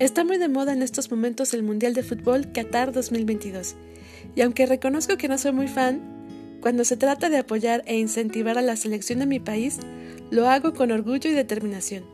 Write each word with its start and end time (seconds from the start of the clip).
Está 0.00 0.22
muy 0.22 0.38
de 0.38 0.48
moda 0.48 0.72
en 0.72 0.82
estos 0.82 1.10
momentos 1.10 1.52
el 1.54 1.64
Mundial 1.64 1.92
de 1.92 2.04
Fútbol 2.04 2.52
Qatar 2.52 2.92
2022. 2.92 3.74
Y 4.36 4.42
aunque 4.42 4.64
reconozco 4.64 5.16
que 5.16 5.26
no 5.26 5.38
soy 5.38 5.50
muy 5.50 5.66
fan, 5.66 6.00
cuando 6.60 6.84
se 6.84 6.96
trata 6.96 7.28
de 7.28 7.38
apoyar 7.38 7.82
e 7.84 7.98
incentivar 7.98 8.58
a 8.58 8.62
la 8.62 8.76
selección 8.76 9.18
de 9.18 9.26
mi 9.26 9.40
país, 9.40 9.80
lo 10.30 10.48
hago 10.48 10.72
con 10.72 10.92
orgullo 10.92 11.28
y 11.28 11.34
determinación. 11.34 12.04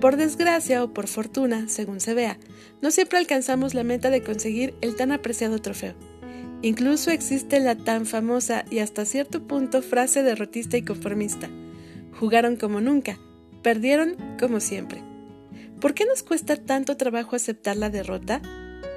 Por 0.00 0.16
desgracia 0.16 0.82
o 0.82 0.94
por 0.94 1.06
fortuna, 1.06 1.68
según 1.68 2.00
se 2.00 2.14
vea, 2.14 2.38
no 2.80 2.90
siempre 2.90 3.18
alcanzamos 3.18 3.74
la 3.74 3.84
meta 3.84 4.08
de 4.08 4.22
conseguir 4.22 4.74
el 4.80 4.96
tan 4.96 5.12
apreciado 5.12 5.58
trofeo. 5.58 5.92
Incluso 6.62 7.10
existe 7.10 7.60
la 7.60 7.76
tan 7.76 8.06
famosa 8.06 8.64
y 8.70 8.78
hasta 8.78 9.04
cierto 9.04 9.46
punto 9.46 9.82
frase 9.82 10.22
derrotista 10.22 10.78
y 10.78 10.82
conformista. 10.82 11.50
Jugaron 12.18 12.56
como 12.56 12.80
nunca, 12.80 13.18
perdieron 13.62 14.16
como 14.38 14.60
siempre. 14.60 15.07
¿Por 15.80 15.94
qué 15.94 16.06
nos 16.06 16.24
cuesta 16.24 16.56
tanto 16.56 16.96
trabajo 16.96 17.36
aceptar 17.36 17.76
la 17.76 17.88
derrota? 17.88 18.42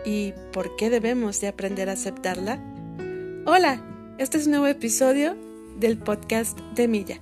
¿Y 0.03 0.34
por 0.52 0.76
qué 0.77 0.89
debemos 0.89 1.39
de 1.39 1.48
aprender 1.48 1.89
a 1.89 1.94
aceptarla? 1.94 2.59
Hola, 3.45 4.16
este 4.17 4.39
es 4.39 4.45
un 4.45 4.53
nuevo 4.53 4.66
episodio 4.66 5.38
del 5.80 5.99
podcast 5.99 6.59
de 6.73 6.88
Milla. 6.88 7.22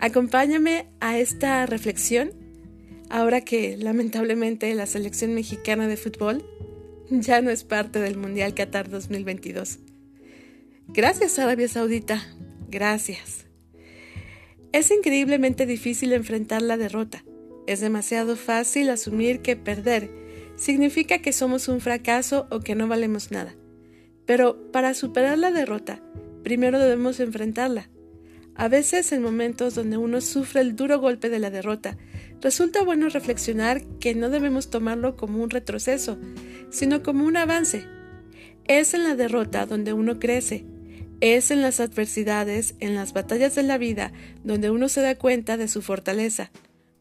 Acompáñame 0.00 0.88
a 0.98 1.16
esta 1.16 1.64
reflexión 1.66 2.32
ahora 3.08 3.40
que 3.40 3.76
lamentablemente 3.76 4.74
la 4.74 4.86
selección 4.86 5.32
mexicana 5.32 5.86
de 5.86 5.96
fútbol 5.96 6.44
ya 7.08 7.40
no 7.42 7.50
es 7.50 7.62
parte 7.62 8.00
del 8.00 8.16
Mundial 8.16 8.52
Qatar 8.52 8.90
2022. 8.90 9.78
Gracias 10.88 11.38
Arabia 11.38 11.68
Saudita, 11.68 12.20
gracias. 12.68 13.46
Es 14.72 14.90
increíblemente 14.90 15.66
difícil 15.66 16.12
enfrentar 16.12 16.62
la 16.62 16.76
derrota 16.76 17.22
es 17.66 17.80
demasiado 17.80 18.36
fácil 18.36 18.90
asumir 18.90 19.40
que 19.40 19.56
perder 19.56 20.10
significa 20.56 21.18
que 21.18 21.32
somos 21.32 21.68
un 21.68 21.80
fracaso 21.80 22.46
o 22.50 22.60
que 22.60 22.74
no 22.74 22.88
valemos 22.88 23.30
nada. 23.30 23.54
Pero 24.24 24.70
para 24.72 24.94
superar 24.94 25.38
la 25.38 25.50
derrota, 25.50 26.02
primero 26.42 26.78
debemos 26.78 27.20
enfrentarla. 27.20 27.88
A 28.54 28.68
veces 28.68 29.12
en 29.12 29.22
momentos 29.22 29.74
donde 29.74 29.98
uno 29.98 30.20
sufre 30.20 30.62
el 30.62 30.76
duro 30.76 30.98
golpe 30.98 31.28
de 31.28 31.38
la 31.38 31.50
derrota, 31.50 31.98
resulta 32.40 32.82
bueno 32.82 33.08
reflexionar 33.08 33.84
que 34.00 34.14
no 34.14 34.30
debemos 34.30 34.70
tomarlo 34.70 35.16
como 35.16 35.42
un 35.42 35.50
retroceso, 35.50 36.18
sino 36.70 37.02
como 37.02 37.26
un 37.26 37.36
avance. 37.36 37.86
Es 38.64 38.94
en 38.94 39.04
la 39.04 39.14
derrota 39.14 39.66
donde 39.66 39.92
uno 39.92 40.18
crece, 40.18 40.64
es 41.20 41.50
en 41.50 41.62
las 41.62 41.80
adversidades, 41.80 42.74
en 42.80 42.94
las 42.94 43.12
batallas 43.12 43.54
de 43.54 43.62
la 43.62 43.78
vida, 43.78 44.12
donde 44.42 44.70
uno 44.70 44.88
se 44.88 45.02
da 45.02 45.14
cuenta 45.16 45.56
de 45.56 45.68
su 45.68 45.82
fortaleza, 45.82 46.50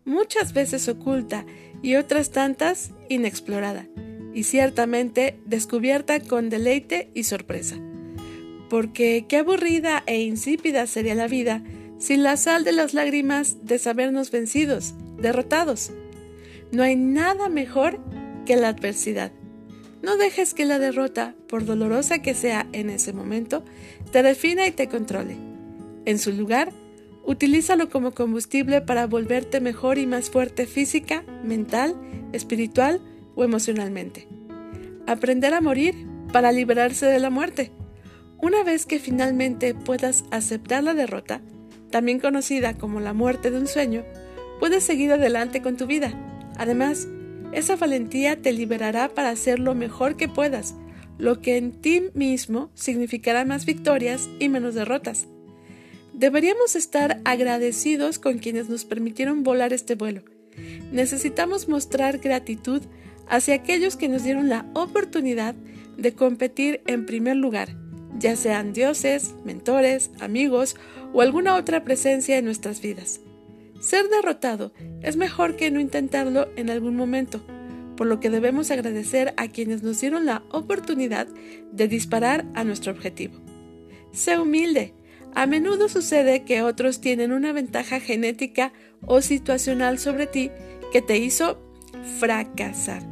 muchas 0.05 0.53
veces 0.53 0.87
oculta 0.87 1.45
y 1.81 1.95
otras 1.95 2.31
tantas 2.31 2.91
inexplorada, 3.09 3.87
y 4.33 4.43
ciertamente 4.43 5.39
descubierta 5.45 6.19
con 6.19 6.49
deleite 6.49 7.11
y 7.13 7.23
sorpresa. 7.23 7.75
Porque 8.69 9.25
qué 9.27 9.37
aburrida 9.37 10.03
e 10.05 10.21
insípida 10.21 10.87
sería 10.87 11.15
la 11.15 11.27
vida 11.27 11.63
sin 11.97 12.23
la 12.23 12.37
sal 12.37 12.63
de 12.63 12.71
las 12.71 12.93
lágrimas 12.93 13.65
de 13.65 13.79
sabernos 13.79 14.31
vencidos, 14.31 14.93
derrotados. 15.17 15.91
No 16.71 16.83
hay 16.83 16.95
nada 16.95 17.49
mejor 17.49 17.99
que 18.45 18.55
la 18.55 18.69
adversidad. 18.69 19.31
No 20.01 20.17
dejes 20.17 20.53
que 20.53 20.65
la 20.65 20.77
derrota, 20.77 21.35
por 21.47 21.65
dolorosa 21.65 22.19
que 22.19 22.35
sea 22.35 22.67
en 22.73 22.89
ese 22.89 23.13
momento, 23.13 23.63
te 24.11 24.21
defina 24.23 24.67
y 24.67 24.71
te 24.71 24.87
controle. 24.87 25.35
En 26.05 26.19
su 26.19 26.31
lugar, 26.31 26.71
Utilízalo 27.25 27.89
como 27.89 28.11
combustible 28.11 28.81
para 28.81 29.07
volverte 29.07 29.59
mejor 29.59 29.97
y 29.97 30.05
más 30.05 30.29
fuerte 30.29 30.67
física, 30.67 31.23
mental, 31.43 31.95
espiritual 32.33 33.01
o 33.35 33.43
emocionalmente. 33.43 34.27
Aprender 35.07 35.55
a 35.55 35.61
morir 35.61 36.07
para 36.31 36.51
liberarse 36.51 37.07
de 37.07 37.19
la 37.19 37.31
muerte. 37.31 37.71
Una 38.41 38.63
vez 38.63 38.85
que 38.85 38.99
finalmente 38.99 39.73
puedas 39.73 40.23
aceptar 40.29 40.83
la 40.83 40.93
derrota, 40.93 41.41
también 41.89 42.19
conocida 42.19 42.77
como 42.77 42.99
la 42.99 43.13
muerte 43.13 43.49
de 43.49 43.57
un 43.57 43.67
sueño, 43.67 44.03
puedes 44.59 44.83
seguir 44.83 45.11
adelante 45.11 45.63
con 45.63 45.77
tu 45.77 45.87
vida. 45.87 46.13
Además, 46.57 47.07
esa 47.53 47.75
valentía 47.75 48.39
te 48.39 48.53
liberará 48.53 49.09
para 49.09 49.29
hacer 49.29 49.59
lo 49.59 49.73
mejor 49.73 50.15
que 50.15 50.27
puedas, 50.27 50.75
lo 51.17 51.41
que 51.41 51.57
en 51.57 51.71
ti 51.71 52.03
mismo 52.13 52.69
significará 52.75 53.45
más 53.45 53.65
victorias 53.65 54.29
y 54.39 54.49
menos 54.49 54.75
derrotas. 54.75 55.27
Deberíamos 56.15 56.77
estar 56.77 57.19
agradecidos 57.25 58.19
con 58.19 58.37
quienes 58.37 58.69
nos 58.69 58.85
permitieron 58.85 59.43
volar 59.43 59.73
este 59.73 59.95
vuelo. 59.95 60.21
Necesitamos 60.93 61.67
mostrar 61.67 62.19
gratitud 62.19 62.81
hacia 63.27 63.55
aquellos 63.55 63.97
que 63.97 64.07
nos 64.07 64.23
dieron 64.23 64.47
la 64.47 64.65
oportunidad 64.73 65.55
de 65.97 66.13
competir 66.13 66.81
en 66.87 67.05
primer 67.05 67.35
lugar, 67.35 67.75
ya 68.17 68.37
sean 68.37 68.71
dioses, 68.71 69.35
mentores, 69.43 70.09
amigos 70.21 70.77
o 71.11 71.19
alguna 71.19 71.55
otra 71.55 71.83
presencia 71.83 72.37
en 72.37 72.45
nuestras 72.45 72.81
vidas. 72.81 73.19
Ser 73.81 74.07
derrotado 74.07 74.71
es 75.01 75.17
mejor 75.17 75.57
que 75.57 75.69
no 75.69 75.81
intentarlo 75.81 76.47
en 76.55 76.69
algún 76.69 76.95
momento, 76.95 77.45
por 77.97 78.07
lo 78.07 78.21
que 78.21 78.29
debemos 78.29 78.71
agradecer 78.71 79.33
a 79.35 79.49
quienes 79.49 79.83
nos 79.83 79.99
dieron 79.99 80.25
la 80.25 80.43
oportunidad 80.49 81.27
de 81.73 81.89
disparar 81.89 82.45
a 82.53 82.63
nuestro 82.63 82.93
objetivo. 82.93 83.37
Sé 84.13 84.39
humilde, 84.39 84.93
a 85.35 85.47
menudo 85.47 85.89
sucede 85.89 86.43
que 86.43 86.61
otros 86.61 87.01
tienen 87.01 87.33
una 87.33 87.51
ventaja 87.51 87.99
genética 87.99 88.71
o 89.05 89.21
situacional 89.21 89.99
sobre 89.99 90.27
ti 90.27 90.49
que 90.93 91.01
te 91.01 91.17
hizo 91.17 91.61
fracasar. 92.19 93.03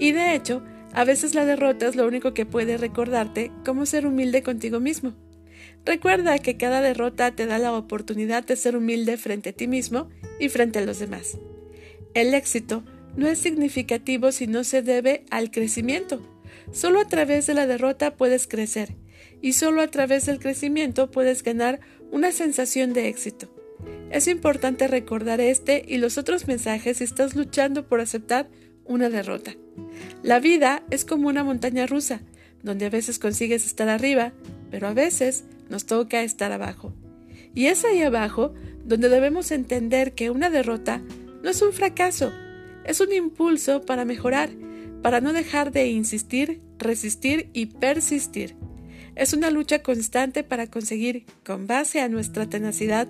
Y 0.00 0.10
de 0.10 0.34
hecho, 0.34 0.62
a 0.92 1.04
veces 1.04 1.36
la 1.36 1.44
derrota 1.46 1.86
es 1.86 1.94
lo 1.94 2.06
único 2.06 2.34
que 2.34 2.44
puede 2.44 2.76
recordarte 2.76 3.52
cómo 3.64 3.86
ser 3.86 4.04
humilde 4.06 4.42
contigo 4.42 4.80
mismo. 4.80 5.14
Recuerda 5.84 6.40
que 6.40 6.56
cada 6.56 6.80
derrota 6.80 7.30
te 7.30 7.46
da 7.46 7.58
la 7.58 7.72
oportunidad 7.72 8.44
de 8.44 8.56
ser 8.56 8.76
humilde 8.76 9.16
frente 9.16 9.50
a 9.50 9.52
ti 9.52 9.68
mismo 9.68 10.10
y 10.40 10.48
frente 10.48 10.80
a 10.80 10.84
los 10.84 10.98
demás. 10.98 11.38
El 12.14 12.34
éxito 12.34 12.82
no 13.16 13.28
es 13.28 13.38
significativo 13.38 14.32
si 14.32 14.48
no 14.48 14.64
se 14.64 14.82
debe 14.82 15.24
al 15.30 15.52
crecimiento. 15.52 16.20
Solo 16.72 17.00
a 17.00 17.06
través 17.06 17.46
de 17.46 17.54
la 17.54 17.68
derrota 17.68 18.16
puedes 18.16 18.48
crecer 18.48 18.96
y 19.40 19.54
solo 19.54 19.80
a 19.82 19.88
través 19.88 20.26
del 20.26 20.38
crecimiento 20.38 21.10
puedes 21.10 21.42
ganar 21.42 21.80
una 22.10 22.32
sensación 22.32 22.92
de 22.92 23.08
éxito. 23.08 23.48
Es 24.10 24.26
importante 24.26 24.88
recordar 24.88 25.40
este 25.40 25.84
y 25.86 25.98
los 25.98 26.18
otros 26.18 26.48
mensajes 26.48 26.98
si 26.98 27.04
estás 27.04 27.36
luchando 27.36 27.86
por 27.86 28.00
aceptar 28.00 28.48
una 28.84 29.08
derrota. 29.08 29.54
La 30.22 30.40
vida 30.40 30.82
es 30.90 31.04
como 31.04 31.28
una 31.28 31.44
montaña 31.44 31.86
rusa, 31.86 32.20
donde 32.62 32.86
a 32.86 32.90
veces 32.90 33.18
consigues 33.18 33.64
estar 33.64 33.88
arriba, 33.88 34.32
pero 34.70 34.88
a 34.88 34.94
veces 34.94 35.44
nos 35.68 35.86
toca 35.86 36.22
estar 36.22 36.50
abajo. 36.52 36.92
Y 37.54 37.66
es 37.66 37.84
ahí 37.84 38.02
abajo 38.02 38.52
donde 38.84 39.08
debemos 39.08 39.50
entender 39.52 40.12
que 40.12 40.30
una 40.30 40.50
derrota 40.50 41.00
no 41.42 41.50
es 41.50 41.62
un 41.62 41.72
fracaso, 41.72 42.32
es 42.84 43.00
un 43.00 43.12
impulso 43.12 43.82
para 43.82 44.04
mejorar, 44.04 44.50
para 45.02 45.20
no 45.20 45.32
dejar 45.32 45.72
de 45.72 45.88
insistir, 45.88 46.60
resistir 46.78 47.48
y 47.52 47.66
persistir. 47.66 48.56
Es 49.20 49.34
una 49.34 49.50
lucha 49.50 49.82
constante 49.82 50.42
para 50.44 50.68
conseguir, 50.68 51.26
con 51.44 51.66
base 51.66 52.00
a 52.00 52.08
nuestra 52.08 52.48
tenacidad, 52.48 53.06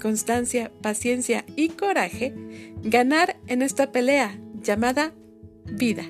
constancia, 0.00 0.72
paciencia 0.82 1.44
y 1.54 1.68
coraje, 1.68 2.34
ganar 2.82 3.38
en 3.46 3.62
esta 3.62 3.92
pelea 3.92 4.36
llamada 4.60 5.14
vida. 5.66 6.02